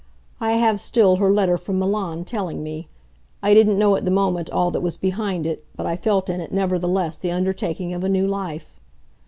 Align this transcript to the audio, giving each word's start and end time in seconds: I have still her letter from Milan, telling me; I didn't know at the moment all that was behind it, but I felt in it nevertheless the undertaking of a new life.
I 0.39 0.53
have 0.53 0.81
still 0.81 1.17
her 1.17 1.31
letter 1.31 1.59
from 1.59 1.77
Milan, 1.77 2.25
telling 2.25 2.63
me; 2.63 2.87
I 3.43 3.53
didn't 3.53 3.77
know 3.77 3.95
at 3.95 4.03
the 4.03 4.09
moment 4.09 4.49
all 4.49 4.71
that 4.71 4.81
was 4.81 4.97
behind 4.97 5.45
it, 5.45 5.63
but 5.75 5.85
I 5.85 5.95
felt 5.95 6.27
in 6.27 6.41
it 6.41 6.51
nevertheless 6.51 7.19
the 7.19 7.29
undertaking 7.31 7.93
of 7.93 8.03
a 8.03 8.09
new 8.09 8.25
life. 8.27 8.79